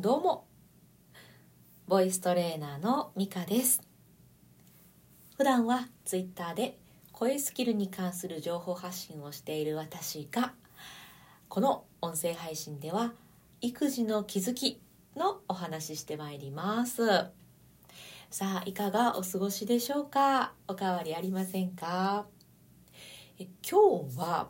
[0.00, 0.46] どうも。
[1.88, 3.82] ボイストレーナーのミカです。
[5.36, 6.78] 普段はツイッターで
[7.10, 10.52] 声スキルに関する情報発信をしている私が
[11.48, 13.12] この音声配信では
[13.60, 14.80] 育児の気づき
[15.16, 17.04] のお話ししてまいります。
[18.30, 20.52] さあいかがお過ごしでしょうか？
[20.68, 22.24] おかわりありませんか？
[23.40, 24.48] え今日は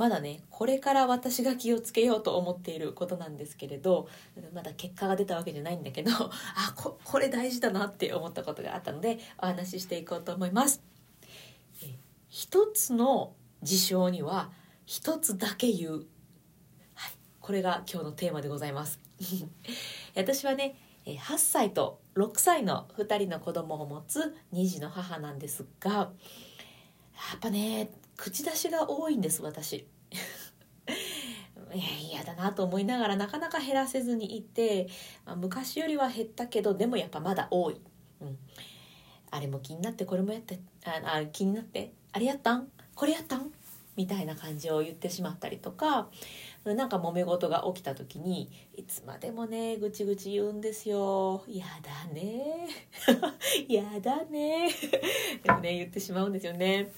[0.00, 4.08] まだねこれから私が気をつけようと思っていることなんですけれど
[4.54, 10.82] まだ結果が出たわけじゃないんだけどあここれ大事だなって思ったことがあったのでお話ししていこうと思います。
[12.30, 14.50] 一つの事象には
[14.86, 15.92] 一つだけ言う、
[16.94, 19.00] はい、これが今日のテーマでございます。
[20.16, 29.86] 私はね8歳と6歳の2人の子供を持つ2児の母なんですがやっぱね口出しが多いんです私。
[31.72, 34.88] 嫌だなと思いながらなかなか減らせずにいて、
[35.24, 37.80] まあ、昔よりは減ったけどでもやっぱまだ多い、
[38.20, 38.38] うん、
[39.30, 42.68] あれも気になってこれもやってああ気になってあれやったん？
[42.94, 43.52] これやったん？
[43.96, 46.10] みたいな感じを言ってしまったりとか
[46.64, 52.68] なんか揉め事が起きた時にいつまでもねぐちぐち言うんですよ「やだね。
[53.68, 54.68] やだね」
[55.42, 56.92] でもね言ってしまうんですよね。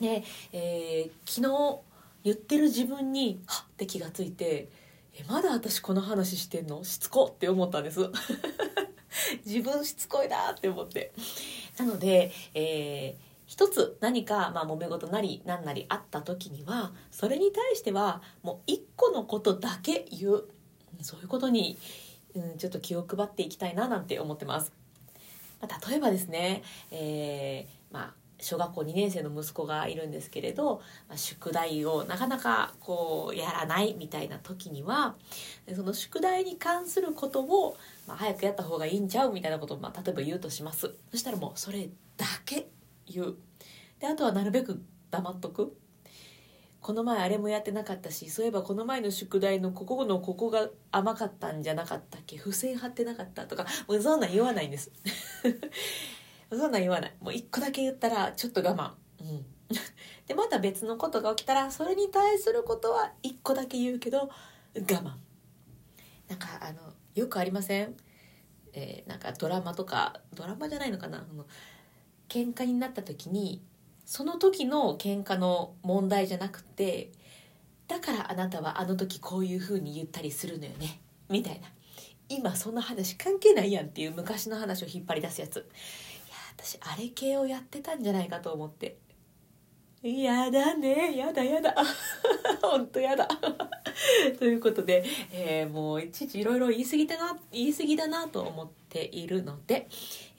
[0.00, 1.80] ねえー、昨日
[2.24, 4.68] 言ってる自分にはって気がついて
[5.14, 6.84] えまだ私この話してんの？
[6.84, 8.00] しつこって思ったんです。
[9.44, 11.12] 自分しつこいなって思って。
[11.78, 20.48] なので、えー、一つ何か、まあ、揉め事なり何なりあった時にはそれに対してはもう一個のことだけ言う。
[21.02, 21.78] そういうことに、
[22.34, 24.70] うん、ちょっと気を配っていきたいななんて思ってます、
[25.62, 35.14] まあ、例えばですね、えー、まあ小学校2年生の息子がいるんですけれど、ま、宿題をなかなかこうやらないみたいな時には
[35.74, 40.94] その宿題に関することを、ま、早くやった方がいいんちゃうみたいなことを、ま、例えば言うとします。
[41.10, 42.68] そしたらもうそれだけ
[43.06, 43.36] 言う。
[43.98, 45.76] であとはなるべく黙っとく。
[46.80, 52.38] この前あれもやってなかったしそういえばこの前の宿題のここのここが甘かったんじゃなかったっけ？
[52.38, 54.90] 付箋貼ってなかったとかもうそんなん言わないんです。
[56.50, 57.14] そんな言わない。
[57.20, 59.24] もう一個だけ言ったらちょっと我慢。
[59.24, 59.46] うん。
[60.26, 64.30] でまた別のことが起きたらそれに対することは一個だけ言うけど我
[64.74, 65.12] 慢。
[66.28, 67.96] なんかあのよくありません？
[68.72, 71.18] えー、なんかドラマとかドラマじゃないのかな？
[71.28, 71.46] あの
[72.28, 73.62] 喧嘩になった時に
[74.04, 77.12] その時の喧嘩の問題じゃなくて
[77.86, 81.00] だからあなたはあの時こういう風に言ったりするのよね。
[81.28, 81.68] みたいな。
[82.28, 85.68] 今そんな話関係ないやんっていう昔の話を引っ張り出すやつ。
[86.56, 88.98] 私あれ系をやってたんじゃないかと思って。
[90.02, 91.16] やだね。
[91.16, 91.74] やだやだ。
[92.62, 93.28] ほんとやだ。
[94.38, 99.88] ということで、えー、もういちいちいろいろ言い過ぎたな言い過ぎだなと思っているので、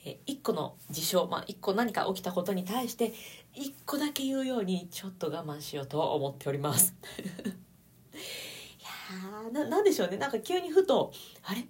[0.04, 3.14] えー、1個の事象、まあ、1個何か起きたことに対して
[3.56, 6.96] 1個だけ言うようにちょっと我慢しようと思っております。
[8.14, 8.18] い
[8.84, 10.18] やーななんでしょうね。
[10.18, 11.68] なんか急にふとあれ？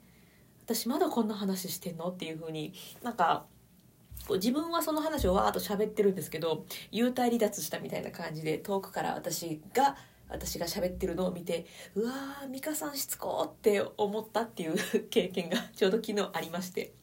[0.63, 2.09] 私まだこんな話してんの？
[2.09, 2.73] っていう風に
[3.03, 3.45] なんか
[4.27, 9.95] こう自分はその話をわーっと喋ってるんですけど幽体離脱したみたいな感じで遠くから私が
[10.29, 11.65] 私が喋ってるのを見て
[11.95, 14.75] うわー美香さんしつこって思ったっていう
[15.09, 16.93] 経験がちょうど昨日ありまして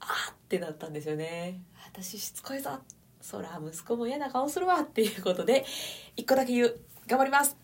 [0.00, 1.60] あーってなったんですよね。
[1.92, 2.78] 私しつこいぞ。
[3.20, 5.64] そら息子も嫌な顔するわっていうことで
[6.16, 6.80] 一個だけ言う。
[7.08, 7.56] 頑張ります。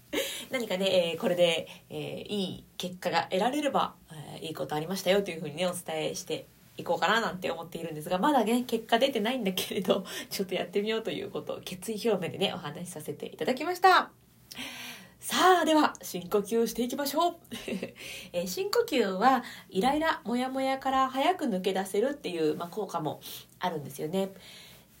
[0.50, 6.46] 何かね、えー、これで、えー、いい結果が得られれば、えー、いいことありましたよというふうにねお伝えして
[6.76, 14.10] いこうかななんて思っているんですがまだね結果出てないんだけれど ちょっとやってみようということを決意表明でねお話しさせていただきました。
[15.18, 17.36] さあでは深呼吸していきましょう、
[18.32, 23.20] え深呼吸はイライラモヤモヤから早く抜け出せるっていう、まあ、効果も
[23.58, 24.28] あるんですよね。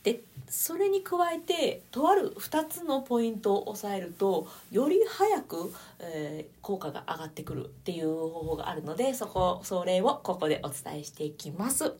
[0.06, 11.94] でそれに加えてとある2つのポイントを押さえるとより早く、えー、効果が上がってくるっていう方法があるのでそこそれをここでお伝えしていきます。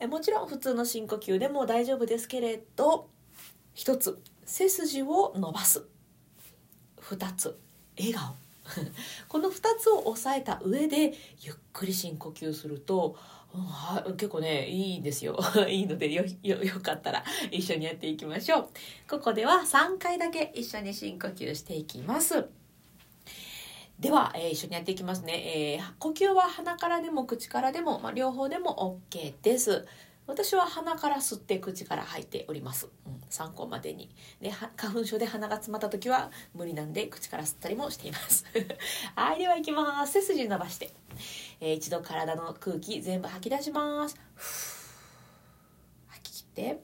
[0.00, 3.06] えもちろん普通の深呼吸でも大丈夫ですけれど
[3.76, 5.84] 1つ背筋を伸ばす
[7.02, 7.56] 2つ
[7.96, 8.34] 笑顔
[9.28, 13.16] この2つを押さえた上でゆっくり深呼吸すると
[13.52, 15.38] は結構ねいいんですよ。
[15.68, 18.68] いいのでよよよかったら一緒にやっていきましょう。
[19.08, 22.46] ここでは3回だけ一緒に深呼吸していきます。
[23.98, 29.86] では、えー、一緒にやっていきますね、えー、呼吸は鼻からでも口からでも、まあ、両方でも OK です。
[30.30, 34.08] 私は鼻から吸って口から吐いております、うん、参考までに。
[34.40, 38.44] で花粉症で鼻が詰まった時は無理なんで口から吸ったりもしています。
[39.16, 40.12] はいでは行きます。
[40.12, 40.92] 背筋伸ばして、
[41.58, 44.16] えー、一度体の空気全部吐き出します。
[46.06, 46.80] 吐き切って。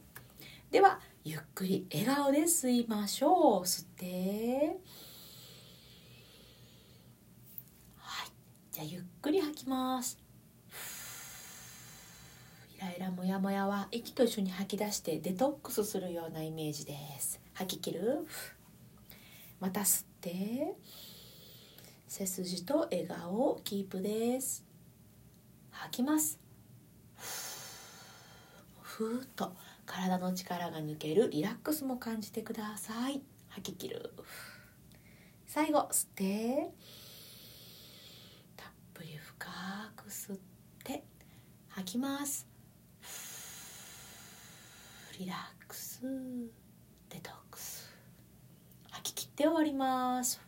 [0.72, 3.62] ではゆっくり笑顔で吸いましょう。
[3.62, 4.80] 吸って。
[7.96, 8.28] はい。
[8.72, 10.25] じゃあゆっくり吐きます。
[12.76, 17.40] イライラモヤモヤは息と一緒に吐き出してデトックスするようなイメージです。
[17.54, 18.26] 吐き切る？
[19.60, 20.74] また吸って。
[22.06, 24.62] 背筋と笑顔をキープです。
[25.70, 26.38] 吐きます。
[28.82, 29.56] ふーっと。
[29.86, 31.30] 体の力が抜ける。
[31.30, 33.22] リラックスも感じてください。
[33.48, 34.12] 吐き切る。
[35.46, 36.70] 最後吸って。
[38.54, 39.48] たっぷり深
[39.96, 40.38] く吸っ
[40.84, 41.04] て。
[41.70, 42.46] 吐きます。
[45.18, 45.36] リラッ
[45.66, 46.02] クス
[47.08, 47.90] デトックス。
[48.90, 50.38] 吐き切って終わります。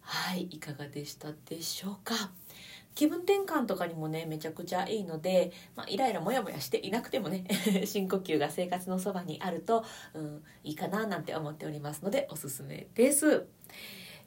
[0.00, 2.32] はいいかがでしたでしょうか？
[2.96, 7.44] 気分転換とかにもねめちゃくちゃいいので、まあ、イライラモヤモヤしていなくてもね
[7.86, 9.84] 深呼吸が生活のそばにあると、
[10.14, 13.46] うん、いいかななんて思っておりますのでおすすめです。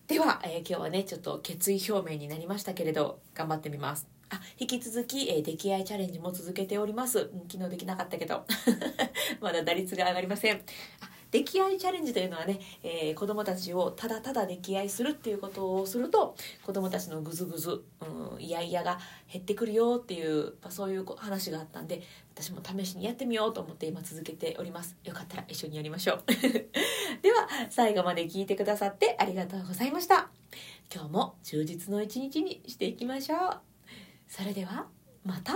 [0.07, 4.18] では、えー、今日はねちょっと決意表明になりましたけれど頑張ってみます。
[4.29, 8.45] あ引き続き、えー、出来合いチャレンジも続けております、うん、昨日できなかったけど。
[9.41, 10.55] まだ打率が上がりません。
[11.01, 18.99] あ出来合いチャレンジというのはね、えー、子供たちをただただ出来合いするっていうことをすると子供たちのグズグズ、うん、イヤイヤが
[19.31, 22.01] 減ってくるよっていう、まあ、そういう話があったんで
[22.33, 24.95] 私も試しにやってみようと思って今続けております。
[25.03, 26.23] よかったら一緒にやりましょう。
[27.21, 30.29] では最後まで聞いてくださってありがとうございました。
[30.91, 33.68] 今日も充実の一日にしていきましょう。
[34.29, 34.87] それでは
[35.25, 35.53] また。